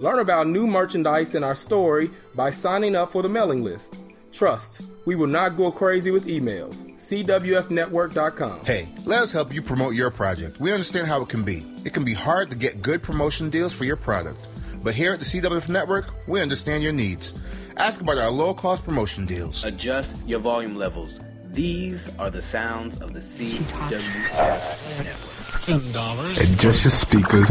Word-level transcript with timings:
Learn 0.00 0.18
about 0.20 0.48
new 0.48 0.66
merchandise 0.66 1.34
in 1.34 1.44
our 1.44 1.54
story 1.54 2.10
by 2.34 2.50
signing 2.50 2.96
up 2.96 3.12
for 3.12 3.20
the 3.22 3.28
mailing 3.28 3.62
list. 3.62 3.96
Trust, 4.32 4.80
we 5.04 5.14
will 5.14 5.26
not 5.26 5.58
go 5.58 5.70
crazy 5.70 6.10
with 6.10 6.24
emails. 6.24 6.82
CWFnetwork.com. 6.96 8.64
Hey, 8.64 8.88
let 9.04 9.20
us 9.22 9.30
help 9.30 9.52
you 9.52 9.60
promote 9.60 9.94
your 9.94 10.10
project. 10.10 10.58
We 10.58 10.72
understand 10.72 11.06
how 11.06 11.20
it 11.20 11.28
can 11.28 11.42
be. 11.42 11.66
It 11.84 11.92
can 11.92 12.02
be 12.04 12.14
hard 12.14 12.48
to 12.48 12.56
get 12.56 12.80
good 12.80 13.02
promotion 13.02 13.50
deals 13.50 13.74
for 13.74 13.84
your 13.84 13.96
product. 13.96 14.38
But 14.82 14.94
here 14.94 15.12
at 15.12 15.18
the 15.18 15.26
CWF 15.26 15.68
Network, 15.68 16.06
we 16.26 16.40
understand 16.40 16.82
your 16.82 16.94
needs. 16.94 17.34
Ask 17.76 18.00
about 18.00 18.16
our 18.16 18.30
low 18.30 18.54
cost 18.54 18.82
promotion 18.86 19.26
deals. 19.26 19.66
Adjust 19.66 20.16
your 20.26 20.40
volume 20.40 20.76
levels. 20.76 21.20
These 21.48 22.10
are 22.18 22.30
the 22.30 22.40
sounds 22.40 22.96
of 23.02 23.12
the 23.12 23.20
CWF 23.20 25.04
Network. 25.04 26.38
Adjust 26.38 26.84
your 26.84 26.90
speakers. 26.90 27.50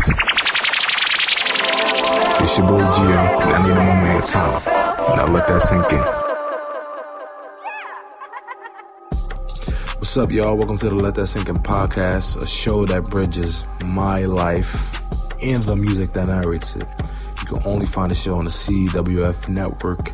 It's 2.50 2.58
your 2.58 2.68
boy 2.68 2.82
Gio, 2.82 3.42
and 3.44 3.54
I 3.54 3.62
need 3.62 3.74
a 3.74 3.76
moment 3.76 4.08
of 4.08 4.14
your 4.22 4.28
time. 4.28 4.64
Now 5.16 5.32
let 5.32 5.46
that 5.46 5.62
sink 5.62 5.94
in. 5.94 6.00
What's 10.00 10.18
up, 10.18 10.32
y'all? 10.32 10.58
Welcome 10.58 10.80
to 10.80 10.90
the 10.90 10.96
Let 10.96 11.14
That 11.14 11.28
Sink 11.28 11.48
In 11.48 11.58
podcast, 11.58 12.42
a 12.42 12.48
show 12.48 12.88
that 12.88 13.04
bridges 13.04 13.68
my 13.86 14.22
life 14.22 15.00
and 15.44 15.62
the 15.62 15.76
music 15.76 16.14
that 16.14 16.26
narrates 16.26 16.76
it. 16.76 16.88
You 17.42 17.46
can 17.56 17.68
only 17.68 17.86
find 17.86 18.10
the 18.10 18.16
show 18.16 18.40
on 18.40 18.46
the 18.46 18.50
CWF 18.50 19.48
network, 19.48 20.10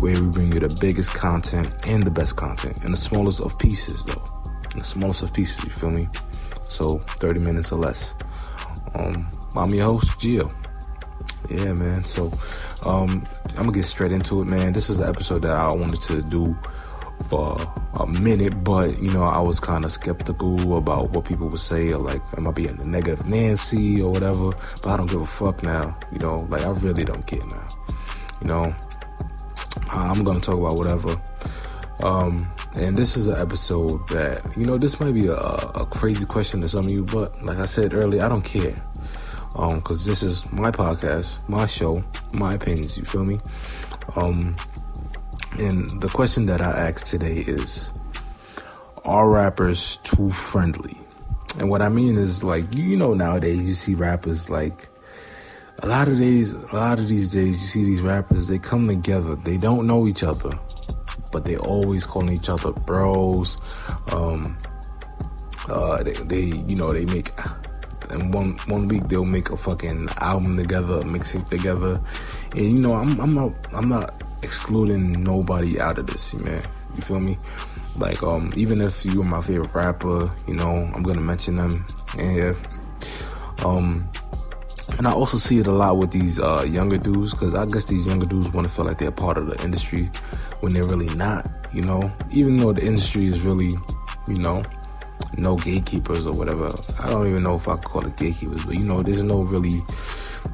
where 0.00 0.20
we 0.20 0.28
bring 0.28 0.52
you 0.52 0.58
the 0.58 0.76
biggest 0.80 1.14
content 1.14 1.86
and 1.86 2.02
the 2.02 2.10
best 2.10 2.34
content 2.34 2.84
in 2.84 2.90
the 2.90 2.96
smallest 2.96 3.42
of 3.42 3.56
pieces, 3.60 4.04
though. 4.06 4.24
In 4.72 4.80
the 4.80 4.84
smallest 4.84 5.22
of 5.22 5.32
pieces, 5.32 5.62
you 5.62 5.70
feel 5.70 5.92
me? 5.92 6.08
So, 6.64 6.98
30 6.98 7.38
minutes 7.38 7.70
or 7.70 7.78
less. 7.78 8.16
Um, 8.96 9.30
I'm 9.54 9.72
your 9.72 9.86
host, 9.86 10.18
Gio. 10.18 10.52
Yeah, 11.48 11.72
man. 11.72 12.04
So, 12.04 12.30
um, 12.84 13.24
I'm 13.50 13.64
gonna 13.64 13.72
get 13.72 13.84
straight 13.84 14.12
into 14.12 14.40
it, 14.40 14.44
man. 14.44 14.72
This 14.72 14.90
is 14.90 15.00
an 15.00 15.08
episode 15.08 15.42
that 15.42 15.56
I 15.56 15.72
wanted 15.72 16.00
to 16.02 16.22
do 16.22 16.56
for 17.28 17.56
a 17.94 18.06
minute, 18.06 18.64
but 18.64 19.00
you 19.02 19.12
know, 19.12 19.22
I 19.22 19.40
was 19.40 19.60
kind 19.60 19.84
of 19.84 19.92
skeptical 19.92 20.76
about 20.76 21.10
what 21.10 21.24
people 21.24 21.48
would 21.48 21.60
say, 21.60 21.92
or 21.92 21.98
like, 21.98 22.22
am 22.36 22.48
I 22.48 22.50
being 22.50 22.78
a 22.80 22.86
negative 22.86 23.26
Nancy 23.26 24.00
or 24.00 24.10
whatever? 24.10 24.50
But 24.82 24.86
I 24.90 24.96
don't 24.96 25.10
give 25.10 25.20
a 25.20 25.26
fuck 25.26 25.62
now. 25.62 25.96
You 26.12 26.18
know, 26.18 26.36
like 26.48 26.62
I 26.62 26.70
really 26.70 27.04
don't 27.04 27.26
care 27.26 27.46
now. 27.46 27.68
You 28.40 28.48
know, 28.48 28.74
I'm 29.90 30.24
gonna 30.24 30.40
talk 30.40 30.58
about 30.58 30.76
whatever. 30.76 31.20
Um, 32.02 32.50
and 32.74 32.96
this 32.96 33.16
is 33.16 33.28
an 33.28 33.40
episode 33.40 34.08
that 34.08 34.56
you 34.56 34.64
know, 34.64 34.78
this 34.78 35.00
might 35.00 35.14
be 35.14 35.26
a, 35.26 35.34
a 35.34 35.86
crazy 35.86 36.24
question 36.24 36.60
to 36.62 36.68
some 36.68 36.86
of 36.86 36.92
you, 36.92 37.04
but 37.04 37.42
like 37.44 37.58
I 37.58 37.66
said 37.66 37.92
earlier, 37.94 38.24
I 38.24 38.28
don't 38.28 38.44
care. 38.44 38.74
Um, 39.56 39.76
because 39.76 40.04
this 40.04 40.22
is 40.22 40.50
my 40.52 40.70
podcast, 40.70 41.48
my 41.48 41.66
show, 41.66 42.04
my 42.34 42.54
opinions. 42.54 42.96
You 42.96 43.04
feel 43.04 43.24
me? 43.24 43.40
Um, 44.16 44.54
and 45.58 46.00
the 46.00 46.08
question 46.08 46.44
that 46.44 46.60
I 46.60 46.70
asked 46.70 47.06
today 47.06 47.38
is 47.38 47.92
Are 49.04 49.28
rappers 49.28 49.98
too 50.04 50.30
friendly? 50.30 50.96
And 51.58 51.68
what 51.68 51.82
I 51.82 51.88
mean 51.88 52.16
is 52.16 52.44
like 52.44 52.72
you 52.72 52.96
know 52.96 53.14
nowadays 53.14 53.62
you 53.64 53.74
see 53.74 53.94
rappers 53.94 54.48
like 54.48 54.88
a 55.82 55.86
lot 55.86 56.08
of 56.08 56.18
days 56.18 56.52
a 56.52 56.76
lot 56.76 56.98
of 56.98 57.08
these 57.08 57.32
days 57.32 57.60
you 57.60 57.66
see 57.66 57.84
these 57.84 58.02
rappers 58.02 58.46
they 58.48 58.58
come 58.58 58.84
together 58.86 59.34
they 59.34 59.56
don't 59.56 59.86
know 59.86 60.06
each 60.06 60.22
other 60.22 60.50
but 61.32 61.44
they 61.44 61.56
always 61.56 62.06
calling 62.06 62.34
each 62.34 62.48
other 62.48 62.70
bros 62.72 63.58
um 64.12 64.56
uh 65.68 66.02
they, 66.02 66.12
they 66.12 66.56
you 66.68 66.76
know 66.76 66.92
they 66.92 67.06
make 67.06 67.32
and 68.10 68.34
one 68.34 68.56
one 68.66 68.88
week 68.88 69.08
they'll 69.08 69.24
make 69.24 69.50
a 69.50 69.56
fucking 69.56 70.08
album 70.18 70.56
together, 70.56 71.00
mixtape 71.02 71.48
together, 71.48 72.00
and 72.52 72.72
you 72.72 72.80
know 72.80 72.94
I'm 72.94 73.20
I'm 73.20 73.34
not 73.34 73.52
I'm 73.72 73.88
not 73.88 74.22
excluding 74.42 75.22
nobody 75.22 75.80
out 75.80 75.98
of 75.98 76.06
this, 76.06 76.34
man. 76.34 76.62
You 76.96 77.02
feel 77.02 77.20
me? 77.20 77.36
Like 77.98 78.22
um 78.22 78.52
even 78.56 78.80
if 78.80 79.04
you're 79.04 79.24
my 79.24 79.40
favorite 79.40 79.74
rapper, 79.74 80.30
you 80.46 80.54
know 80.54 80.74
I'm 80.94 81.02
gonna 81.02 81.20
mention 81.20 81.56
them, 81.56 81.86
and 82.18 82.36
yeah, 82.36 82.54
um. 83.64 84.08
And 84.98 85.06
I 85.06 85.12
also 85.12 85.38
see 85.38 85.60
it 85.60 85.66
a 85.68 85.72
lot 85.72 85.96
with 85.96 86.10
these 86.10 86.40
uh, 86.40 86.66
younger 86.68 86.98
dudes, 86.98 87.32
because 87.32 87.54
I 87.54 87.64
guess 87.64 87.84
these 87.86 88.08
younger 88.08 88.26
dudes 88.26 88.52
want 88.52 88.66
to 88.66 88.72
feel 88.72 88.84
like 88.84 88.98
they're 88.98 89.12
part 89.12 89.38
of 89.38 89.46
the 89.46 89.58
industry 89.64 90.10
when 90.60 90.74
they're 90.74 90.84
really 90.84 91.08
not, 91.14 91.48
you 91.72 91.80
know? 91.80 92.12
Even 92.32 92.56
though 92.56 92.72
the 92.72 92.84
industry 92.84 93.26
is 93.26 93.42
really, 93.42 93.78
you 94.26 94.36
know, 94.36 94.62
no 95.38 95.56
gatekeepers 95.56 96.26
or 96.26 96.32
whatever. 96.32 96.72
I 96.98 97.10
don't 97.10 97.26
even 97.26 97.42
know 97.42 97.56
if 97.56 97.68
I 97.68 97.76
call 97.76 98.06
it 98.06 98.16
gatekeepers, 98.16 98.64
but 98.64 98.74
you 98.74 98.84
know, 98.84 99.02
there's 99.02 99.22
no 99.22 99.42
really, 99.42 99.82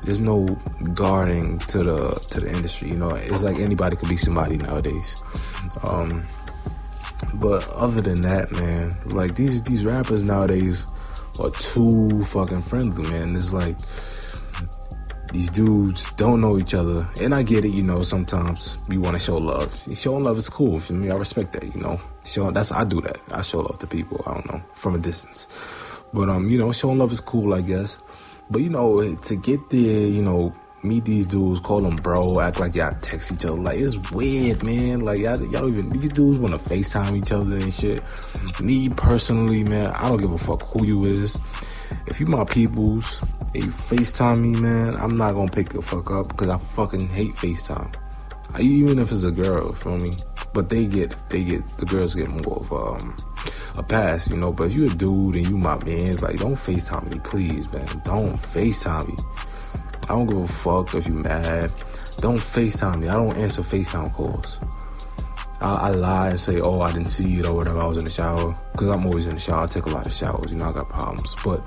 there's 0.02 0.20
no 0.20 0.44
guarding 0.94 1.58
to 1.58 1.82
the 1.82 2.14
to 2.30 2.40
the 2.40 2.50
industry. 2.50 2.90
You 2.90 2.96
know, 2.96 3.10
it's 3.10 3.42
like 3.42 3.58
anybody 3.58 3.96
could 3.96 4.08
be 4.08 4.16
somebody 4.16 4.56
nowadays. 4.56 5.20
Um, 5.82 6.26
but 7.34 7.68
other 7.70 8.00
than 8.00 8.22
that, 8.22 8.52
man, 8.52 8.96
like 9.06 9.36
these 9.36 9.62
these 9.62 9.84
rappers 9.84 10.24
nowadays 10.24 10.86
are 11.38 11.50
too 11.50 12.22
fucking 12.24 12.62
friendly, 12.62 13.08
man. 13.10 13.36
It's 13.36 13.52
like 13.52 13.76
these 15.36 15.50
dudes 15.50 16.12
don't 16.12 16.40
know 16.40 16.56
each 16.56 16.72
other, 16.72 17.06
and 17.20 17.34
I 17.34 17.42
get 17.42 17.66
it. 17.66 17.74
You 17.74 17.82
know, 17.82 18.00
sometimes 18.00 18.78
you 18.88 19.02
want 19.02 19.16
to 19.16 19.22
show 19.22 19.36
love. 19.36 19.70
Showing 19.92 20.24
love 20.24 20.38
is 20.38 20.48
cool 20.48 20.80
for 20.80 20.94
me. 20.94 21.10
I 21.10 21.14
respect 21.14 21.52
that. 21.52 21.74
You 21.74 21.78
know, 21.78 22.00
showing 22.24 22.54
that's 22.54 22.72
I 22.72 22.84
do 22.84 23.02
that. 23.02 23.18
I 23.30 23.42
show 23.42 23.60
love 23.60 23.78
to 23.80 23.86
people. 23.86 24.22
I 24.26 24.32
don't 24.32 24.50
know 24.50 24.62
from 24.72 24.94
a 24.94 24.98
distance, 24.98 25.46
but 26.14 26.30
um, 26.30 26.48
you 26.48 26.56
know, 26.56 26.72
showing 26.72 26.96
love 26.96 27.12
is 27.12 27.20
cool, 27.20 27.52
I 27.52 27.60
guess. 27.60 28.00
But 28.48 28.62
you 28.62 28.70
know, 28.70 29.14
to 29.14 29.36
get 29.36 29.68
there, 29.68 30.06
you 30.06 30.22
know, 30.22 30.54
meet 30.82 31.04
these 31.04 31.26
dudes, 31.26 31.60
call 31.60 31.80
them 31.80 31.96
bro, 31.96 32.40
act 32.40 32.58
like 32.58 32.74
y'all 32.74 32.96
text 33.02 33.30
each 33.30 33.44
other. 33.44 33.60
Like 33.60 33.78
it's 33.78 33.98
weird, 34.12 34.62
man. 34.62 35.00
Like 35.00 35.18
y'all, 35.18 35.38
y'all 35.38 35.60
don't 35.60 35.68
even 35.68 35.90
these 35.90 36.14
dudes 36.14 36.38
want 36.38 36.58
to 36.58 36.70
Facetime 36.70 37.14
each 37.14 37.32
other 37.32 37.56
and 37.56 37.74
shit. 37.74 38.02
Me 38.62 38.88
personally, 38.88 39.64
man, 39.64 39.88
I 39.88 40.08
don't 40.08 40.18
give 40.18 40.32
a 40.32 40.38
fuck 40.38 40.62
who 40.62 40.86
you 40.86 41.04
is. 41.04 41.36
If 42.06 42.20
you 42.20 42.26
my 42.26 42.44
peoples 42.44 43.20
and 43.54 43.64
you 43.64 43.70
FaceTime 43.70 44.40
me, 44.40 44.60
man, 44.60 44.96
I'm 44.96 45.16
not 45.16 45.32
gonna 45.34 45.50
pick 45.50 45.70
the 45.70 45.82
fuck 45.82 46.10
up 46.10 46.28
because 46.28 46.48
I 46.48 46.58
fucking 46.58 47.08
hate 47.08 47.34
FaceTime. 47.34 47.94
I, 48.54 48.60
even 48.60 48.98
if 48.98 49.12
it's 49.12 49.24
a 49.24 49.30
girl, 49.30 49.72
feel 49.72 49.98
me? 49.98 50.16
But 50.54 50.68
they 50.68 50.86
get 50.86 51.14
they 51.28 51.44
get 51.44 51.66
the 51.78 51.86
girls 51.86 52.14
get 52.14 52.28
more 52.28 52.56
of 52.56 52.72
um 52.72 53.16
a 53.76 53.82
pass, 53.82 54.28
you 54.28 54.36
know. 54.36 54.52
But 54.52 54.68
if 54.68 54.74
you 54.74 54.86
a 54.86 54.88
dude 54.88 55.36
and 55.36 55.46
you 55.46 55.58
my 55.58 55.82
man, 55.84 56.12
it's 56.12 56.22
like 56.22 56.38
don't 56.38 56.54
FaceTime 56.54 57.12
me, 57.12 57.20
please, 57.20 57.72
man. 57.72 57.86
Don't 58.04 58.34
FaceTime 58.34 59.08
me. 59.08 59.16
I 60.08 60.12
don't 60.14 60.26
give 60.26 60.38
a 60.38 60.48
fuck 60.48 60.94
if 60.94 61.06
you 61.06 61.14
mad. 61.14 61.70
Don't 62.18 62.38
FaceTime 62.38 63.00
me. 63.00 63.08
I 63.08 63.14
don't 63.14 63.36
answer 63.36 63.62
FaceTime 63.62 64.12
calls. 64.14 64.58
I, 65.60 65.88
I, 65.88 65.90
lie 65.90 66.28
and 66.30 66.40
say, 66.40 66.60
oh, 66.60 66.80
I 66.80 66.92
didn't 66.92 67.08
see 67.08 67.38
it 67.38 67.46
or 67.46 67.54
whatever. 67.54 67.80
I 67.80 67.86
was 67.86 67.96
in 67.96 68.04
the 68.04 68.10
shower 68.10 68.54
because 68.72 68.88
I'm 68.88 69.06
always 69.06 69.26
in 69.26 69.34
the 69.34 69.40
shower. 69.40 69.64
I 69.64 69.66
take 69.66 69.86
a 69.86 69.90
lot 69.90 70.06
of 70.06 70.12
showers. 70.12 70.50
You 70.50 70.58
know, 70.58 70.68
I 70.68 70.72
got 70.72 70.88
problems. 70.88 71.34
But 71.42 71.64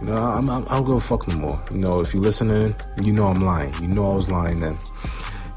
you 0.00 0.06
know, 0.06 0.16
I'm, 0.16 0.48
I'm, 0.48 0.64
I 0.68 0.76
don't 0.76 0.84
give 0.84 0.94
a 0.94 1.00
fuck 1.00 1.26
no 1.26 1.34
more. 1.34 1.58
You 1.70 1.78
know, 1.78 2.00
if 2.00 2.14
you're 2.14 2.22
listening, 2.22 2.76
you 3.02 3.12
know 3.12 3.26
I'm 3.26 3.40
lying. 3.44 3.74
You 3.80 3.88
know 3.88 4.10
I 4.10 4.14
was 4.14 4.30
lying 4.30 4.60
then, 4.60 4.78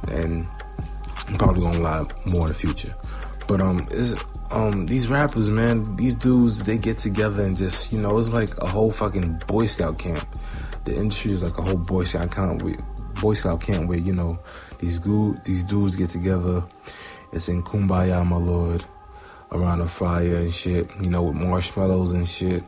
and 0.10 0.48
I'm 1.28 1.36
probably 1.36 1.62
gonna 1.62 1.80
lie 1.80 2.06
more 2.26 2.42
in 2.42 2.48
the 2.48 2.54
future. 2.54 2.96
But 3.48 3.62
um, 3.62 3.88
it's 3.92 4.16
um 4.50 4.88
these 4.88 5.08
rappers, 5.08 5.50
man, 5.52 5.96
these 5.96 6.16
dudes, 6.16 6.64
they 6.64 6.78
get 6.78 6.98
together 6.98 7.44
and 7.44 7.56
just 7.56 7.94
you 7.94 8.02
know, 8.02 8.18
it's 8.18 8.34
like 8.34 8.58
a 8.58 8.68
whole 8.68 8.90
fucking 8.90 9.44
Boy 9.48 9.68
Scout 9.68 10.00
camp. 10.00 10.28
The 10.86 10.96
industry 10.96 11.34
is 11.34 11.44
like 11.44 11.58
a 11.60 11.62
whole 11.62 11.78
Boy 11.78 12.04
Scout 12.04 12.32
camp. 12.32 12.64
Boy 13.22 13.34
Scout 13.34 13.62
camp 13.62 13.88
where 13.88 14.00
you 14.00 14.14
know 14.14 14.40
these 14.80 15.00
these 15.44 15.64
dudes 15.64 15.96
get 15.96 16.10
together 16.10 16.64
it's 17.36 17.50
in 17.50 17.62
Kumbaya, 17.62 18.26
my 18.26 18.38
lord, 18.38 18.86
around 19.52 19.82
a 19.82 19.88
fire 19.88 20.38
and 20.38 20.54
shit, 20.54 20.90
you 21.04 21.10
know, 21.10 21.24
with 21.24 21.36
marshmallows 21.36 22.12
and 22.12 22.28
shit, 22.28 22.64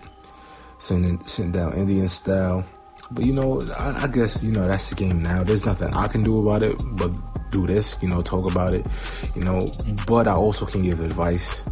sitting, 0.78 1.23
sitting 1.25 1.53
down 1.53 1.73
Indian 1.73 2.07
style. 2.09 2.66
But 3.09 3.25
you 3.25 3.31
know, 3.31 3.61
I, 3.78 4.03
I, 4.03 4.07
guess 4.07 4.44
you 4.44 4.51
know 4.51 4.67
that's 4.67 4.89
the 4.89 4.95
game 4.95 5.22
now. 5.22 5.41
There's 5.41 5.66
nothing 5.66 5.94
I 5.94 6.07
can 6.07 6.22
do 6.23 6.41
about 6.41 6.61
it, 6.61 6.75
but 6.97 7.11
do 7.52 7.66
this, 7.66 7.97
you 8.02 8.09
know, 8.09 8.22
talk 8.22 8.52
about 8.52 8.73
it, 8.73 8.85
you 9.34 9.43
know. 9.43 9.72
But 10.05 10.28
I 10.28 10.34
also 10.34 10.66
can 10.66 10.81
give 10.81 10.99
advice. 10.99 11.64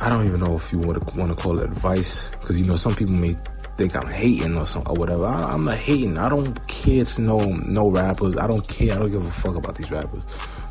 I 0.00 0.08
don't 0.08 0.24
even 0.24 0.38
know 0.38 0.54
if 0.54 0.70
you 0.70 0.78
want 0.78 1.04
to 1.04 1.16
want 1.18 1.36
to 1.36 1.42
call 1.42 1.58
it 1.58 1.64
advice, 1.64 2.30
because 2.30 2.60
you 2.60 2.66
know 2.66 2.76
some 2.76 2.94
people 2.94 3.14
may 3.14 3.34
think 3.76 3.96
I'm 3.96 4.06
hating 4.06 4.56
or 4.56 4.66
some 4.66 4.84
or 4.86 4.94
whatever. 4.94 5.24
I, 5.24 5.52
am 5.52 5.64
not 5.64 5.78
hating. 5.78 6.16
I 6.16 6.28
don't 6.28 6.68
care 6.68 7.04
to 7.04 7.20
know 7.20 7.40
no 7.40 7.88
rappers. 7.88 8.36
I 8.36 8.46
don't 8.46 8.66
care. 8.68 8.94
I 8.94 8.98
don't 8.98 9.10
give 9.10 9.24
a 9.24 9.30
fuck 9.30 9.56
about 9.56 9.74
these 9.74 9.90
rappers. 9.90 10.26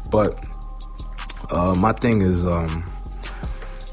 But 0.10 0.45
uh, 1.50 1.76
my 1.76 1.92
thing 1.94 2.22
is, 2.22 2.46
um, 2.46 2.84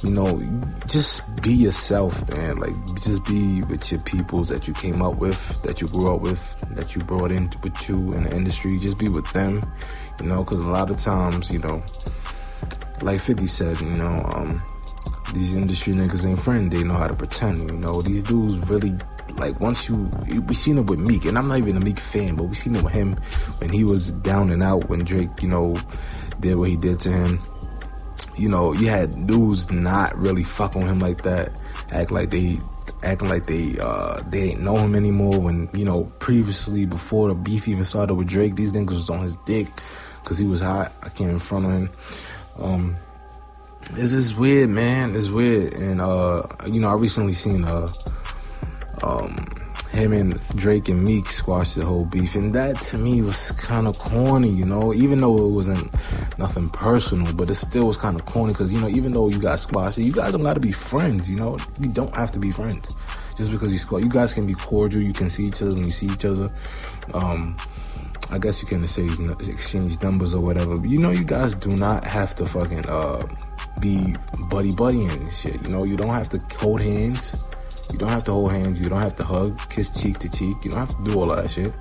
you 0.02 0.10
know, 0.10 0.42
just 0.86 1.22
be 1.42 1.52
yourself, 1.52 2.28
man. 2.30 2.56
Like, 2.58 2.74
just 3.00 3.24
be 3.24 3.62
with 3.62 3.90
your 3.90 4.00
peoples 4.02 4.48
that 4.48 4.68
you 4.68 4.74
came 4.74 5.00
up 5.00 5.16
with, 5.16 5.62
that 5.62 5.80
you 5.80 5.88
grew 5.88 6.14
up 6.14 6.20
with, 6.20 6.56
that 6.70 6.94
you 6.94 7.02
brought 7.02 7.32
in 7.32 7.50
with 7.62 7.88
you 7.88 8.12
in 8.12 8.24
the 8.24 8.36
industry. 8.36 8.78
Just 8.78 8.98
be 8.98 9.08
with 9.08 9.30
them, 9.32 9.62
you 10.20 10.26
know, 10.26 10.44
because 10.44 10.60
a 10.60 10.68
lot 10.68 10.90
of 10.90 10.98
times, 10.98 11.50
you 11.50 11.58
know, 11.60 11.82
like 13.02 13.20
50 13.20 13.46
said, 13.46 13.80
you 13.80 13.92
know, 13.92 14.30
um, 14.34 14.60
these 15.32 15.56
industry 15.56 15.94
niggas 15.94 16.26
ain't 16.26 16.40
friend. 16.40 16.70
They 16.70 16.84
know 16.84 16.94
how 16.94 17.08
to 17.08 17.16
pretend, 17.16 17.70
you 17.70 17.76
know. 17.76 18.02
These 18.02 18.22
dudes 18.22 18.68
really 18.68 18.94
like 19.36 19.58
once 19.60 19.88
you 19.88 20.08
we 20.46 20.54
seen 20.54 20.78
it 20.78 20.86
with 20.86 20.98
Meek, 20.98 21.24
and 21.24 21.38
I'm 21.38 21.48
not 21.48 21.58
even 21.58 21.76
a 21.76 21.80
Meek 21.80 21.98
fan, 21.98 22.36
but 22.36 22.44
we 22.44 22.54
seen 22.54 22.74
it 22.74 22.82
with 22.84 22.92
him 22.92 23.14
when 23.58 23.70
he 23.70 23.84
was 23.84 24.12
down 24.12 24.50
and 24.50 24.62
out 24.62 24.88
when 24.88 25.00
Drake, 25.00 25.42
you 25.42 25.48
know, 25.48 25.74
did 26.44 26.58
what 26.58 26.68
he 26.68 26.76
did 26.76 27.00
to 27.00 27.10
him. 27.10 27.40
You 28.36 28.48
know, 28.48 28.72
you 28.74 28.88
had 28.88 29.26
dudes 29.26 29.72
not 29.72 30.16
really 30.16 30.44
fuck 30.44 30.76
on 30.76 30.82
him 30.82 30.98
like 30.98 31.22
that, 31.22 31.60
act 31.90 32.10
like 32.10 32.30
they 32.30 32.58
acting 33.02 33.28
like 33.28 33.46
they 33.46 33.78
uh 33.80 34.20
they 34.28 34.50
ain't 34.50 34.60
know 34.60 34.76
him 34.76 34.94
anymore 34.94 35.38
when 35.38 35.68
you 35.74 35.84
know 35.84 36.04
previously 36.20 36.86
before 36.86 37.28
the 37.28 37.34
beef 37.34 37.68
even 37.68 37.84
started 37.84 38.14
with 38.14 38.26
Drake 38.26 38.56
these 38.56 38.72
niggas 38.72 38.90
was 38.90 39.10
on 39.10 39.20
his 39.20 39.36
dick 39.44 39.68
because 40.22 40.38
he 40.38 40.46
was 40.46 40.60
hot. 40.60 40.92
I 41.02 41.10
came 41.10 41.28
in 41.28 41.38
front 41.38 41.66
of 41.66 41.72
him. 41.72 41.90
Um 42.58 42.96
it's 43.90 44.12
just 44.12 44.38
weird 44.38 44.70
man. 44.70 45.14
It's 45.14 45.28
weird. 45.28 45.74
And 45.74 46.00
uh 46.00 46.44
you 46.66 46.80
know 46.80 46.88
I 46.88 46.94
recently 46.94 47.34
seen 47.34 47.64
uh 47.64 47.88
um 49.02 49.36
him 49.94 50.12
and 50.12 50.40
Drake 50.48 50.88
and 50.88 51.02
Meek 51.04 51.26
squashed 51.26 51.76
the 51.76 51.84
whole 51.84 52.04
beef, 52.04 52.34
and 52.34 52.54
that 52.54 52.80
to 52.82 52.98
me 52.98 53.22
was 53.22 53.52
kind 53.52 53.86
of 53.86 53.98
corny, 53.98 54.50
you 54.50 54.64
know. 54.64 54.92
Even 54.94 55.18
though 55.18 55.36
it 55.36 55.50
wasn't 55.50 55.92
nothing 56.38 56.68
personal, 56.68 57.32
but 57.34 57.50
it 57.50 57.54
still 57.54 57.86
was 57.86 57.96
kind 57.96 58.18
of 58.18 58.26
corny 58.26 58.52
because 58.52 58.72
you 58.72 58.80
know, 58.80 58.88
even 58.88 59.12
though 59.12 59.28
you 59.28 59.38
got 59.38 59.60
squashed 59.60 59.98
you 59.98 60.12
guys 60.12 60.32
don't 60.32 60.42
got 60.42 60.54
to 60.54 60.60
be 60.60 60.72
friends, 60.72 61.28
you 61.30 61.36
know. 61.36 61.56
You 61.80 61.88
don't 61.88 62.14
have 62.14 62.32
to 62.32 62.38
be 62.38 62.50
friends 62.50 62.94
just 63.36 63.50
because 63.50 63.72
you 63.72 63.78
squash. 63.78 64.02
You 64.02 64.10
guys 64.10 64.34
can 64.34 64.46
be 64.46 64.54
cordial. 64.54 65.02
You 65.02 65.12
can 65.12 65.30
see 65.30 65.46
each 65.46 65.62
other 65.62 65.74
when 65.74 65.84
you 65.84 65.90
see 65.90 66.06
each 66.06 66.24
other. 66.24 66.50
Um, 67.12 67.56
I 68.30 68.38
guess 68.38 68.62
you 68.62 68.68
can 68.68 68.86
say 68.86 69.06
exchange 69.48 70.00
numbers 70.02 70.34
or 70.34 70.42
whatever. 70.42 70.76
But 70.76 70.88
you 70.88 70.98
know, 70.98 71.10
you 71.10 71.24
guys 71.24 71.54
do 71.54 71.76
not 71.76 72.04
have 72.04 72.34
to 72.36 72.46
fucking 72.46 72.86
uh, 72.88 73.22
be 73.80 74.14
buddy 74.48 74.72
buddy 74.72 75.04
and 75.04 75.32
shit. 75.32 75.62
You 75.62 75.70
know, 75.70 75.84
you 75.84 75.96
don't 75.96 76.14
have 76.14 76.28
to 76.30 76.38
hold 76.56 76.80
hands. 76.80 77.50
You 77.94 77.98
don't 77.98 78.08
have 78.08 78.24
to 78.24 78.32
hold 78.32 78.50
hands. 78.50 78.80
You 78.80 78.88
don't 78.88 79.00
have 79.00 79.14
to 79.18 79.22
hug, 79.22 79.56
kiss 79.70 79.88
cheek 79.88 80.18
to 80.18 80.28
cheek. 80.28 80.56
You 80.64 80.72
don't 80.72 80.80
have 80.80 80.96
to 80.96 81.04
do 81.04 81.16
all 81.16 81.26
that 81.26 81.48
shit. 81.48 81.72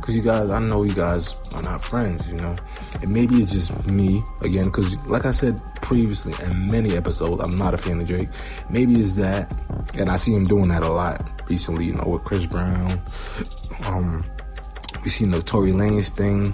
Cause 0.00 0.16
you 0.16 0.22
guys, 0.22 0.48
I 0.48 0.58
know 0.60 0.82
you 0.82 0.94
guys 0.94 1.36
are 1.52 1.60
not 1.60 1.84
friends, 1.84 2.26
you 2.26 2.36
know. 2.38 2.56
And 3.02 3.12
maybe 3.12 3.36
it's 3.42 3.52
just 3.52 3.90
me 3.90 4.22
again, 4.40 4.70
cause 4.70 4.96
like 5.06 5.26
I 5.26 5.30
said 5.30 5.60
previously 5.82 6.32
in 6.42 6.68
many 6.68 6.96
episodes, 6.96 7.44
I'm 7.44 7.58
not 7.58 7.74
a 7.74 7.76
fan 7.76 7.98
of 7.98 8.06
Drake. 8.06 8.30
Maybe 8.70 8.98
it's 8.98 9.16
that, 9.16 9.54
and 9.98 10.08
I 10.08 10.16
see 10.16 10.32
him 10.32 10.44
doing 10.44 10.68
that 10.68 10.84
a 10.84 10.88
lot 10.88 11.42
recently, 11.50 11.84
you 11.84 11.92
know, 11.92 12.04
with 12.06 12.24
Chris 12.24 12.46
Brown. 12.46 13.02
Um, 13.84 14.24
we 15.02 15.10
seen 15.10 15.32
the 15.32 15.42
Tory 15.42 15.72
Lanez 15.72 16.08
thing, 16.08 16.52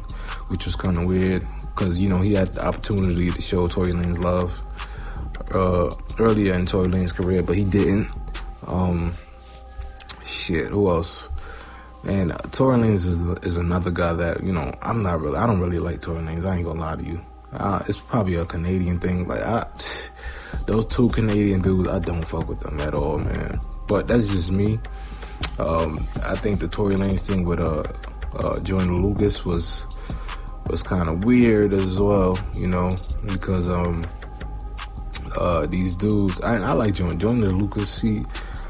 which 0.49 0.67
was 0.67 0.75
kind 0.75 0.99
of 0.99 1.07
weird, 1.07 1.47
cause 1.77 2.01
you 2.01 2.09
know 2.09 2.19
he 2.19 2.35
had 2.35 2.49
the 2.49 2.67
opportunity 2.67 3.31
to 3.31 3.41
show 3.41 3.69
Tory 3.69 3.93
Lanez 3.93 4.19
love 4.19 4.67
uh, 5.55 5.95
earlier 6.19 6.55
in 6.55 6.67
Tory 6.67 6.89
Lanez 6.89 7.15
career, 7.15 7.43
but 7.43 7.57
he 7.57 7.63
didn't. 7.63 8.09
Um, 8.67 9.15
shit, 10.25 10.69
who 10.69 10.89
else? 10.89 11.29
And 12.07 12.33
uh, 12.33 12.39
Tory 12.53 12.77
Lanez 12.79 13.07
is, 13.07 13.21
is 13.45 13.57
another 13.57 13.91
guy 13.91 14.13
that 14.13 14.43
you 14.43 14.53
know 14.53 14.75
I'm 14.83 15.03
not 15.03 15.21
really. 15.21 15.37
I 15.37 15.47
don't 15.47 15.61
really 15.61 15.79
like 15.79 16.03
Tory 16.03 16.19
Lanez. 16.19 16.45
I 16.45 16.57
ain't 16.57 16.67
gonna 16.67 16.81
lie 16.81 16.97
to 16.97 17.05
you. 17.05 17.21
Uh, 17.53 17.83
it's 17.89 18.01
probably 18.01 18.35
a 18.35 18.45
Canadian 18.45 18.99
thing. 18.99 19.27
Like 19.27 19.41
I, 19.41 19.67
those 20.67 20.87
two 20.87 21.09
Canadian 21.09 21.63
dudes, 21.63 21.89
I 21.89 21.99
don't 21.99 22.25
fuck 22.25 22.49
with 22.49 22.61
them 22.61 22.79
at 22.81 22.95
all, 22.95 23.19
man. 23.19 23.59
But 23.87 24.09
that's 24.09 24.29
just 24.29 24.51
me. 24.51 24.79
Um, 25.59 25.99
I 26.23 26.35
think 26.35 26.61
the 26.61 26.69
Tory 26.69 26.95
Lanez 26.95 27.21
thing 27.21 27.45
with 27.45 27.61
uh, 27.61 27.85
uh 28.37 28.61
Joyner 28.61 28.97
Lucas 28.97 29.45
was 29.45 29.87
was 30.69 30.83
kind 30.83 31.09
of 31.09 31.25
weird 31.25 31.73
as 31.73 32.01
well, 32.01 32.39
you 32.55 32.69
know, 32.69 32.97
because 33.27 33.71
um 33.71 34.05
uh 35.37 35.67
these 35.67 35.95
dudes, 35.95 36.41
I, 36.43 36.57
I 36.57 36.73
like 36.73 36.95
Joyner 36.95 37.15
Joyner 37.15 37.51
Lucas. 37.51 38.01
He 38.01 38.25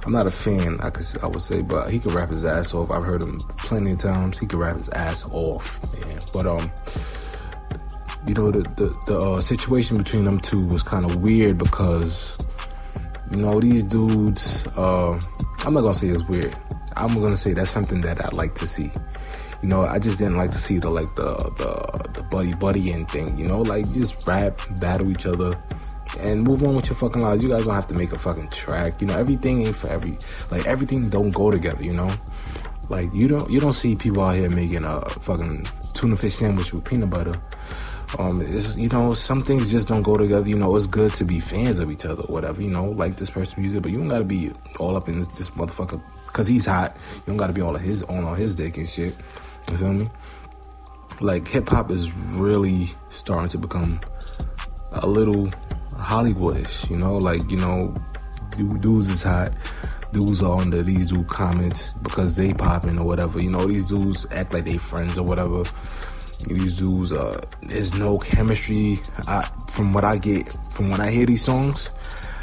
I'm 0.05 0.13
not 0.13 0.27
a 0.27 0.31
fan, 0.31 0.79
I 0.81 0.91
could 0.91 1.07
I 1.23 1.27
would 1.27 1.41
say, 1.41 1.63
but 1.63 1.91
he 1.91 1.99
could 1.99 2.13
rap 2.13 2.29
his 2.29 2.45
ass 2.45 2.75
off. 2.75 2.91
I've 2.91 3.05
heard 3.05 3.23
him 3.23 3.39
plenty 3.59 3.93
of 3.93 3.99
times. 3.99 4.39
He 4.39 4.47
could 4.47 4.59
rap 4.59 4.77
his 4.77 4.91
ass 4.91 5.25
off, 5.31 5.81
man. 6.01 6.21
But 6.31 6.47
um, 6.47 6.71
you 8.27 8.35
know, 8.35 8.51
the 8.51 8.61
the, 8.77 8.95
the 9.07 9.19
uh, 9.19 9.41
situation 9.41 9.97
between 9.97 10.27
them 10.27 10.39
two 10.41 10.65
was 10.67 10.83
kind 10.83 11.07
of 11.07 11.23
weird 11.23 11.57
because 11.57 12.37
you 13.31 13.39
know 13.39 13.59
these 13.61 13.83
dudes. 13.83 14.67
Uh, 14.77 15.19
I'm 15.65 15.73
not 15.73 15.81
gonna 15.81 15.95
say 15.95 16.09
it's 16.09 16.29
weird. 16.29 16.55
I'm 16.97 17.15
gonna 17.15 17.37
say 17.37 17.55
that's 17.55 17.71
something 17.71 18.03
that 18.03 18.23
I 18.23 18.29
like 18.37 18.55
to 18.57 18.67
see. 18.67 18.91
You 19.63 19.69
know, 19.71 19.83
I 19.87 19.99
just 19.99 20.19
didn't 20.19 20.37
like 20.37 20.51
to 20.51 20.59
see 20.59 20.79
the 20.79 20.91
like 20.91 21.15
the 21.15 21.33
the, 21.57 22.11
the 22.13 22.23
buddy 22.25 22.53
buddying 22.53 23.11
thing. 23.11 23.39
You 23.39 23.47
know, 23.47 23.63
like 23.63 23.91
just 23.95 24.27
rap, 24.27 24.61
battle 24.79 25.11
each 25.11 25.25
other 25.25 25.53
and 26.21 26.43
move 26.43 26.63
on 26.63 26.75
with 26.75 26.87
your 26.87 26.97
fucking 26.97 27.23
lives. 27.23 27.43
You 27.43 27.49
guys 27.49 27.65
don't 27.65 27.75
have 27.75 27.87
to 27.89 27.95
make 27.95 28.13
a 28.13 28.19
fucking 28.19 28.49
track. 28.49 29.01
You 29.01 29.07
know, 29.07 29.19
everything 29.19 29.63
ain't 29.67 29.77
for 29.77 29.89
every 29.89 30.19
like 30.51 30.67
everything 30.67 31.09
don't 31.09 31.31
go 31.31 31.51
together, 31.51 31.83
you 31.83 31.95
know? 31.95 32.11
Like 32.89 33.13
you 33.15 33.29
don't 33.29 33.51
you 33.51 33.61
don't 33.61 33.73
see 33.73 33.97
people 33.97 34.23
out 34.23 34.37
here 34.37 34.51
making 34.51 34.85
a 34.85 35.01
fucking 35.09 35.67
tuna 35.95 36.17
fish 36.17 36.35
sandwich 36.35 36.73
with 36.73 36.85
peanut 36.85 37.11
butter. 37.11 37.35
Um, 38.19 38.43
it's 38.43 38.77
you 38.77 38.89
know 38.89 39.15
some 39.15 39.41
things 39.41 39.71
just 39.71 39.89
don't 39.89 40.03
go 40.03 40.17
together. 40.17 40.49
You 40.49 40.57
know, 40.57 40.77
it's 40.77 40.87
good 40.87 41.15
to 41.15 41.25
be 41.25 41.41
fans 41.41 41.79
of 41.79 41.91
each 41.91 42.05
other, 42.05 42.23
or 42.23 42.33
whatever. 42.33 42.63
You 42.63 42.71
know, 42.71 42.91
like 42.91 43.17
this 43.17 43.31
person's 43.31 43.59
music, 43.59 43.83
but 43.83 43.91
you 43.91 43.99
don't 43.99 44.09
gotta 44.09 44.25
be 44.25 44.53
all 44.79 44.97
up 44.97 45.09
in 45.09 45.19
this, 45.19 45.29
this 45.29 45.51
motherfucker 45.51 46.01
because 46.27 46.47
he's 46.47 46.67
hot. 46.67 46.97
You 47.17 47.23
don't 47.27 47.37
gotta 47.37 47.53
be 47.53 47.63
all 47.63 47.75
of 47.75 47.81
his 47.83 48.03
on 48.05 48.25
on 48.25 48.37
his 48.37 48.55
dick 48.55 48.77
and 48.77 48.89
shit. 48.89 49.15
You 49.71 49.77
feel 49.77 49.93
me? 49.93 50.11
Like 51.21 51.49
hip 51.49 51.69
hop 51.69 51.91
is 51.91 52.13
really 52.13 52.89
starting 53.09 53.49
to 53.51 53.59
become 53.59 53.99
a 54.93 55.09
little 55.09 55.49
Hollywoodish, 55.97 56.91
you 56.91 56.97
know, 56.97 57.17
like, 57.17 57.51
you 57.51 57.57
know, 57.59 57.95
dudes 58.81 59.11
is 59.11 59.23
hot. 59.23 59.53
Dudes 60.13 60.43
are 60.43 60.61
under 60.61 60.83
these 60.83 61.11
dude 61.11 61.29
comments 61.29 61.95
because 62.03 62.37
they 62.37 62.53
popping 62.53 62.99
or 62.99 63.07
whatever. 63.07 63.43
You 63.43 63.51
know, 63.51 63.67
these 63.67 63.89
dudes 63.89 64.27
act 64.31 64.53
like 64.53 64.65
they 64.65 64.79
friends 64.79 65.19
or 65.19 65.25
whatever. 65.25 65.65
These 66.47 66.79
dudes, 66.79 67.13
uh, 67.13 67.41
there's 67.63 67.95
no 67.95 68.19
chemistry. 68.19 69.01
I, 69.27 69.49
from 69.69 69.93
what 69.93 70.05
I 70.05 70.19
get, 70.19 70.57
from 70.71 70.91
when 70.91 71.01
I 71.01 71.11
hear 71.11 71.27
these 71.27 71.43
songs, 71.43 71.91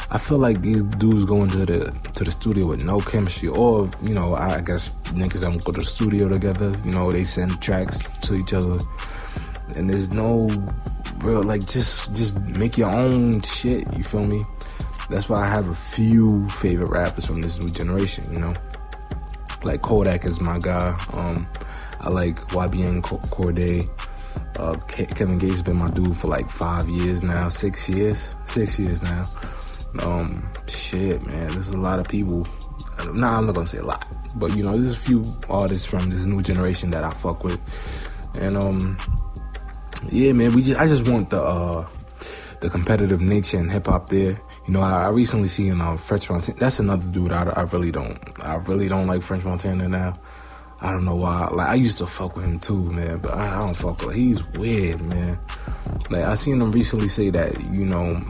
I 0.10 0.18
feel 0.18 0.40
like 0.40 0.62
these 0.62 0.84
dudes 0.84 1.24
go 1.24 1.44
into 1.44 1.66
the 1.66 1.96
to 2.16 2.24
the 2.26 2.32
studio 2.32 2.66
with 2.66 2.84
no 2.84 3.00
chemistry, 3.00 3.48
or 3.48 3.90
you 4.04 4.14
know, 4.14 4.34
I 4.34 4.60
guess 4.60 4.90
niggas 5.14 5.42
don't 5.42 5.64
go 5.64 5.72
to 5.72 5.80
the 5.80 5.86
studio 5.86 6.28
together. 6.28 6.74
You 6.84 6.92
know, 6.92 7.12
they 7.12 7.24
send 7.24 7.62
tracks 7.62 8.00
to 8.24 8.36
each 8.36 8.54
other, 8.54 8.80
and 9.78 9.90
there's 9.90 10.10
no 10.10 10.50
bro, 11.22 11.40
like 11.42 11.66
just 11.66 12.14
just 12.14 12.40
make 12.42 12.78
your 12.78 12.92
own 12.92 13.42
shit. 13.42 13.92
You 13.96 14.04
feel 14.04 14.24
me? 14.24 14.44
That's 15.10 15.30
why 15.30 15.44
I 15.44 15.50
have 15.50 15.68
a 15.68 15.74
few 15.74 16.48
favorite 16.50 16.90
rappers 16.90 17.26
from 17.26 17.42
this 17.42 17.60
new 17.60 17.70
generation. 17.70 18.32
You 18.34 18.40
know, 18.40 18.54
like 19.64 19.82
Kodak 19.82 20.26
is 20.26 20.42
my 20.42 20.60
guy. 20.60 20.98
Um, 21.14 21.48
I 22.00 22.10
like 22.10 22.36
YBN 22.50 23.02
Cordae. 23.02 23.90
Uh, 24.58 24.74
Ke- 24.74 25.16
Kevin 25.16 25.38
Gates 25.38 25.54
has 25.54 25.62
been 25.62 25.78
my 25.78 25.90
dude 25.90 26.16
for 26.16 26.28
like 26.28 26.50
five 26.50 26.90
years 26.90 27.24
now, 27.24 27.48
six 27.50 27.88
years, 27.90 28.36
six 28.46 28.80
years 28.80 29.02
now. 29.02 29.24
Um, 30.00 30.36
shit, 30.68 31.26
man, 31.28 31.52
there's 31.52 31.72
a 31.72 31.78
lot 31.78 32.00
of 32.00 32.08
people. 32.08 32.46
Nah, 33.14 33.38
I'm 33.38 33.46
not 33.46 33.56
gonna 33.56 33.68
say 33.68 33.80
a 33.80 33.86
lot, 33.86 34.14
but 34.36 34.56
you 34.56 34.64
know, 34.64 34.72
there's 34.74 34.94
a 34.94 34.98
few 34.98 35.24
artists 35.50 35.86
from 35.86 36.10
this 36.10 36.26
new 36.26 36.42
generation 36.42 36.92
that 36.92 37.04
I 37.04 37.10
fuck 37.10 37.44
with, 37.44 37.60
and 38.40 38.58
um, 38.58 38.98
yeah, 40.10 40.34
man, 40.34 40.54
we 40.54 40.64
just 40.64 40.80
I 40.80 40.88
just 40.88 41.08
want 41.08 41.30
the 41.30 41.42
uh, 41.42 41.88
the 42.60 42.70
competitive 42.70 43.22
nature 43.22 43.60
in 43.60 43.70
hip 43.70 43.88
hop 43.88 44.10
there. 44.10 44.42
You 44.68 44.74
know, 44.74 44.82
I, 44.82 45.06
I 45.06 45.08
recently 45.10 45.48
seen 45.48 45.82
uh, 45.82 45.98
French 45.98 46.30
Montana. 46.30 46.58
That's 46.60 46.80
another 46.80 47.08
dude 47.10 47.32
I, 47.32 47.44
I 47.44 47.62
really 47.64 47.92
don't 47.92 48.20
I 48.44 48.56
really 48.56 48.88
don't 48.88 49.08
like 49.08 49.22
French 49.22 49.44
Montana 49.44 49.88
now. 49.90 50.14
I 50.80 50.92
don't 50.92 51.06
know 51.06 51.16
why. 51.16 51.48
Like 51.48 51.70
I 51.70 51.76
used 51.76 52.00
to 52.00 52.08
fuck 52.08 52.36
with 52.36 52.46
him 52.46 52.60
too, 52.60 52.84
man, 52.92 53.20
but 53.20 53.34
I, 53.34 53.56
I 53.56 53.66
don't 53.66 53.76
fuck 53.76 54.04
with. 54.04 54.16
He's 54.16 54.44
weird, 54.54 55.02
man. 55.02 55.40
Like 56.10 56.24
I 56.24 56.36
seen 56.36 56.62
him 56.62 56.72
recently 56.72 57.08
say 57.08 57.30
that 57.30 57.60
you 57.74 57.86
know 57.86 58.24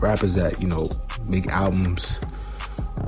rappers 0.00 0.34
that 0.34 0.60
you 0.60 0.68
know 0.68 0.88
make 1.28 1.46
albums 1.48 2.20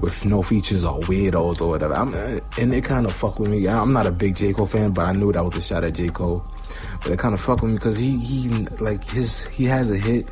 with 0.00 0.24
no 0.24 0.42
features 0.42 0.84
or 0.84 1.00
weirdos 1.00 1.60
or 1.60 1.68
whatever. 1.68 1.94
I'm, 1.94 2.14
uh, 2.14 2.38
and 2.58 2.72
it 2.72 2.84
kind 2.84 3.06
of 3.06 3.12
fuck 3.12 3.38
with 3.38 3.50
me. 3.50 3.66
I'm 3.68 3.92
not 3.92 4.06
a 4.06 4.12
big 4.12 4.36
J 4.36 4.52
Cole 4.52 4.66
fan, 4.66 4.92
but 4.92 5.06
I 5.06 5.12
knew 5.12 5.32
that 5.32 5.44
was 5.44 5.56
a 5.56 5.60
shot 5.60 5.84
at 5.84 5.94
J 5.94 6.08
Cole. 6.08 6.44
But 7.02 7.12
it 7.12 7.18
kind 7.18 7.34
of 7.34 7.40
fuck 7.40 7.62
with 7.62 7.70
me 7.70 7.76
because 7.76 7.96
he 7.96 8.18
he 8.18 8.48
like 8.80 9.04
his 9.04 9.46
he 9.48 9.64
has 9.64 9.90
a 9.90 9.96
hit 9.96 10.28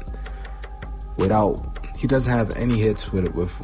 without 1.16 1.72
he 2.02 2.08
doesn't 2.08 2.32
have 2.32 2.50
any 2.56 2.78
hits 2.78 3.12
with 3.12 3.32
with 3.34 3.60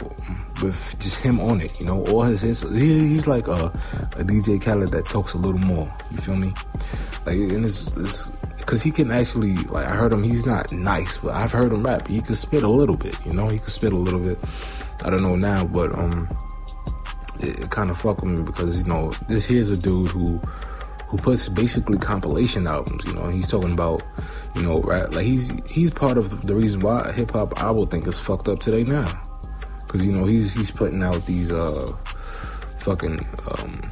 with 0.63 0.97
just 1.01 1.21
him 1.21 1.41
on 1.41 1.61
it. 1.61 1.79
You 1.81 1.87
know, 1.87 2.05
all 2.05 2.23
his 2.23 2.43
hits. 2.43 2.63
He, 2.63 3.09
he's 3.09 3.27
like 3.27 3.49
a, 3.49 3.67
a 4.17 4.25
DJ 4.25 4.63
Khaled 4.63 4.91
that 4.93 5.07
talks 5.07 5.35
a 5.35 5.39
little 5.39 5.61
more. 5.61 5.93
You 6.11 6.19
feel 6.19 6.37
me? 6.37 6.55
Like 7.27 7.37
and 7.37 7.65
it's, 7.65 7.97
it's 7.97 8.29
because 8.59 8.81
he 8.83 8.91
can 8.91 9.11
actually 9.11 9.55
like 9.55 9.87
I 9.87 9.95
heard 9.97 10.13
him. 10.13 10.23
He's 10.23 10.47
not 10.47 10.71
nice, 10.71 11.19
but 11.19 11.35
I've 11.35 11.51
heard 11.51 11.73
him 11.73 11.81
rap. 11.81 12.07
He 12.07 12.21
can 12.21 12.37
spit 12.37 12.63
a 12.63 12.69
little 12.69 12.97
bit. 12.97 13.17
You 13.27 13.33
know, 13.33 13.49
he 13.49 13.59
can 13.59 13.69
spit 13.69 13.93
a 13.93 13.97
little 13.97 14.21
bit. 14.21 14.39
I 15.05 15.11
don't 15.11 15.23
know 15.23 15.37
now, 15.37 15.65
but 15.65 15.97
um, 15.97 16.29
it, 17.41 17.61
it 17.61 17.71
kind 17.71 17.91
of 17.91 17.99
fucked 17.99 18.23
with 18.23 18.39
me 18.39 18.45
because 18.45 18.79
you 18.79 18.85
know 18.85 19.11
this 19.29 19.45
here's 19.45 19.71
a 19.71 19.77
dude 19.77 20.09
who 20.09 20.41
who 21.09 21.17
puts 21.17 21.49
basically 21.49 21.99
compilation 21.99 22.67
albums. 22.67 23.05
You 23.07 23.15
know, 23.15 23.29
he's 23.29 23.49
talking 23.49 23.73
about, 23.73 24.03
you 24.55 24.63
know, 24.63 24.81
right? 24.83 25.11
Like 25.13 25.25
he's 25.25 25.51
he's 25.71 25.91
part 25.91 26.19
of 26.19 26.47
the 26.47 26.55
reason 26.55 26.81
why 26.81 27.13
hip 27.13 27.31
hop 27.31 27.61
I 27.63 27.71
would 27.71 27.91
think 27.91 28.07
is 28.07 28.21
fucked 28.21 28.49
up 28.49 28.59
today 28.61 28.85
now, 28.85 29.11
because 29.81 30.05
you 30.05 30.13
know 30.13 30.27
he's 30.27 30.53
he's 30.53 30.71
putting 30.71 31.03
out 31.03 31.25
these 31.27 31.53
uh 31.53 31.91
fucking 32.79 33.27
um, 33.59 33.91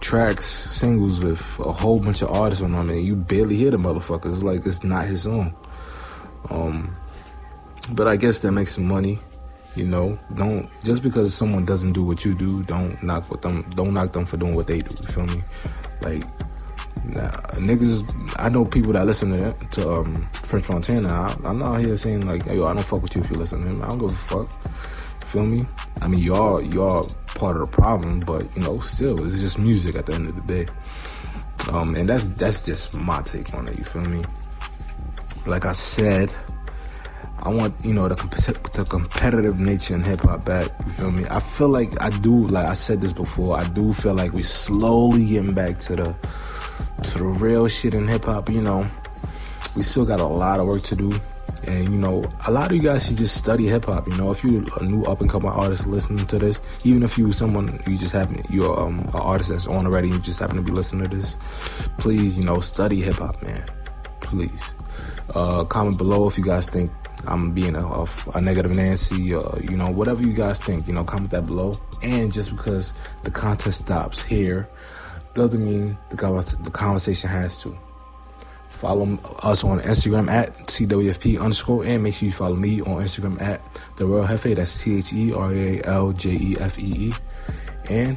tracks, 0.00 0.46
singles 0.46 1.20
with 1.20 1.40
a 1.60 1.72
whole 1.72 2.00
bunch 2.00 2.22
of 2.22 2.30
artists 2.30 2.62
on 2.62 2.72
them, 2.72 2.90
and 2.90 3.02
you 3.02 3.16
barely 3.16 3.56
hear 3.56 3.70
the 3.70 3.76
motherfuckers. 3.76 4.32
It's 4.32 4.42
like 4.42 4.66
it's 4.66 4.84
not 4.84 5.06
his 5.06 5.22
song. 5.22 5.54
Um, 6.48 6.94
but 7.92 8.06
I 8.06 8.16
guess 8.16 8.38
that 8.40 8.52
makes 8.52 8.74
some 8.74 8.86
money. 8.86 9.18
You 9.76 9.86
know, 9.86 10.18
don't 10.34 10.68
just 10.82 11.02
because 11.02 11.32
someone 11.32 11.64
doesn't 11.64 11.92
do 11.92 12.02
what 12.02 12.24
you 12.24 12.34
do, 12.34 12.62
don't 12.64 13.00
knock 13.02 13.30
what 13.30 13.42
them. 13.42 13.68
Don't 13.76 13.94
knock 13.94 14.12
them 14.12 14.26
for 14.26 14.36
doing 14.36 14.54
what 14.54 14.66
they 14.66 14.80
do. 14.80 14.96
You 15.00 15.08
feel 15.08 15.26
me? 15.26 15.42
Like, 16.02 16.24
nah, 17.04 17.30
niggas. 17.54 18.34
I 18.38 18.48
know 18.48 18.64
people 18.64 18.92
that 18.94 19.06
listen 19.06 19.30
to 19.30 19.52
to 19.52 19.92
um, 19.92 20.28
French 20.32 20.68
Montana. 20.68 21.36
I, 21.44 21.48
am 21.48 21.58
not 21.58 21.78
here 21.78 21.96
saying 21.96 22.26
like, 22.26 22.46
yo, 22.46 22.66
I 22.66 22.74
don't 22.74 22.84
fuck 22.84 23.02
with 23.02 23.14
you 23.14 23.22
if 23.22 23.30
you 23.30 23.36
listen 23.36 23.60
to 23.62 23.68
him. 23.68 23.82
I 23.82 23.88
don't 23.88 23.98
give 23.98 24.10
a 24.10 24.14
fuck. 24.14 24.48
Feel 25.26 25.46
me? 25.46 25.64
I 26.02 26.08
mean, 26.08 26.20
y'all 26.20 26.60
y'all 26.60 27.08
part 27.36 27.56
of 27.56 27.70
the 27.70 27.76
problem, 27.76 28.20
but 28.20 28.44
you 28.56 28.62
know, 28.62 28.78
still, 28.78 29.24
it's 29.24 29.40
just 29.40 29.58
music 29.58 29.94
at 29.94 30.06
the 30.06 30.14
end 30.14 30.26
of 30.26 30.34
the 30.34 30.64
day. 30.64 30.72
Um, 31.70 31.94
and 31.94 32.08
that's 32.08 32.26
that's 32.26 32.60
just 32.60 32.94
my 32.94 33.22
take 33.22 33.54
on 33.54 33.68
it. 33.68 33.78
You 33.78 33.84
feel 33.84 34.02
me? 34.02 34.22
Like 35.46 35.64
I 35.64 35.72
said 35.72 36.34
I 37.42 37.48
want 37.48 37.82
you 37.84 37.94
know 37.94 38.08
the, 38.08 38.16
the 38.74 38.84
competitive 38.84 39.58
nature 39.58 39.94
in 39.94 40.02
hip 40.02 40.20
hop 40.20 40.44
back. 40.44 40.68
You 40.86 40.92
feel 40.92 41.10
me? 41.10 41.24
I 41.30 41.40
feel 41.40 41.68
like 41.68 42.00
I 42.00 42.10
do. 42.10 42.46
Like 42.46 42.66
I 42.66 42.74
said 42.74 43.00
this 43.00 43.12
before, 43.12 43.56
I 43.56 43.66
do 43.68 43.92
feel 43.92 44.14
like 44.14 44.32
we 44.32 44.42
slowly 44.42 45.26
getting 45.26 45.54
back 45.54 45.78
to 45.80 45.96
the 45.96 46.14
to 47.02 47.18
the 47.18 47.24
real 47.24 47.66
shit 47.68 47.94
in 47.94 48.06
hip 48.08 48.24
hop. 48.26 48.50
You 48.50 48.60
know, 48.60 48.84
we 49.74 49.82
still 49.82 50.04
got 50.04 50.20
a 50.20 50.26
lot 50.26 50.60
of 50.60 50.66
work 50.66 50.82
to 50.82 50.96
do. 50.96 51.12
And 51.66 51.88
you 51.90 51.98
know, 51.98 52.22
a 52.46 52.50
lot 52.50 52.70
of 52.70 52.76
you 52.76 52.82
guys 52.82 53.06
should 53.06 53.16
just 53.16 53.36
study 53.36 53.66
hip 53.66 53.86
hop. 53.86 54.06
You 54.08 54.16
know, 54.16 54.30
if 54.30 54.44
you're 54.44 54.62
a 54.78 54.84
new 54.84 55.02
up 55.04 55.20
and 55.20 55.30
coming 55.30 55.48
artist 55.48 55.86
listening 55.86 56.26
to 56.26 56.38
this, 56.38 56.60
even 56.84 57.02
if 57.02 57.16
you 57.16 57.32
someone 57.32 57.82
you 57.86 57.96
just 57.96 58.12
happen 58.12 58.40
you're 58.50 58.78
um, 58.78 58.98
an 58.98 59.10
artist 59.14 59.50
that's 59.50 59.66
on 59.66 59.86
already, 59.86 60.08
you 60.08 60.18
just 60.20 60.40
happen 60.40 60.56
to 60.56 60.62
be 60.62 60.72
listening 60.72 61.08
to 61.08 61.16
this, 61.16 61.36
please, 61.98 62.36
you 62.36 62.44
know, 62.44 62.60
study 62.60 63.00
hip 63.00 63.16
hop, 63.16 63.42
man. 63.42 63.64
Please. 64.20 64.74
Uh, 65.34 65.64
comment 65.64 65.96
below 65.96 66.26
if 66.26 66.36
you 66.36 66.44
guys 66.44 66.68
think 66.68 66.90
I'm 67.26 67.52
being 67.52 67.76
a, 67.76 67.86
a, 67.86 68.06
a 68.34 68.40
negative 68.40 68.74
Nancy, 68.74 69.34
or 69.34 69.58
you 69.62 69.76
know, 69.76 69.90
whatever 69.90 70.22
you 70.22 70.32
guys 70.32 70.60
think, 70.60 70.86
you 70.86 70.92
know, 70.92 71.04
comment 71.04 71.30
that 71.30 71.46
below. 71.46 71.74
And 72.02 72.32
just 72.32 72.50
because 72.50 72.92
the 73.22 73.30
contest 73.30 73.82
stops 73.82 74.22
here 74.22 74.68
doesn't 75.34 75.64
mean 75.64 75.96
the, 76.10 76.16
the 76.62 76.70
conversation 76.70 77.30
has 77.30 77.60
to. 77.62 77.76
Follow 78.68 79.18
us 79.42 79.62
on 79.62 79.80
Instagram 79.80 80.30
at 80.30 80.56
CWFP 80.66 81.38
underscore 81.38 81.84
and 81.84 82.02
make 82.02 82.14
sure 82.14 82.26
you 82.26 82.32
follow 82.32 82.56
me 82.56 82.80
on 82.80 83.02
Instagram 83.02 83.38
at 83.42 83.60
The 83.96 84.06
Royal 84.06 84.26
Jefe. 84.26 84.54
That's 84.54 84.82
T 84.82 84.96
H 84.96 85.12
E 85.12 85.32
R 85.34 85.52
A 85.52 85.82
L 85.84 86.12
J 86.12 86.30
E 86.30 86.56
F 86.58 86.78
E 86.78 87.10
E. 87.10 87.12
And 87.90 88.16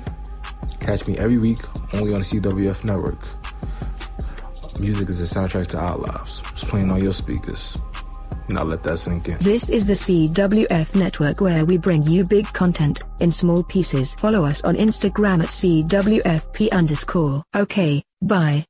catch 0.80 1.06
me 1.06 1.18
every 1.18 1.38
week 1.38 1.60
only 1.94 2.14
on 2.14 2.22
the 2.22 2.26
CWF 2.26 2.86
network. 2.86 3.20
Music 4.80 5.10
is 5.10 5.20
the 5.20 5.40
soundtrack 5.40 5.68
to 5.68 5.78
our 5.78 5.98
lives. 5.98 6.42
It's 6.54 6.64
playing 6.64 6.90
on 6.92 7.04
your 7.04 7.14
speakers. 7.14 7.78
Now 8.50 8.64
let 8.64 8.84
that 8.84 8.98
sink 8.98 9.30
in. 9.30 9.38
This 9.40 9.70
is 9.70 9.86
the 9.86 9.94
CWF 9.94 10.96
network 10.96 11.42
where 11.42 11.66
we 11.66 11.78
bring 11.78 12.04
you 12.04 12.24
big 12.26 12.46
content 12.48 13.02
in 13.20 13.32
small 13.32 13.64
pieces. 13.64 14.16
Follow 14.16 14.46
us 14.46 14.64
on 14.64 14.76
Instagram 14.76 15.44
at 15.44 15.50
CWFP 15.50 16.72
underscore. 16.72 17.44
Okay, 17.56 18.04
bye. 18.22 18.66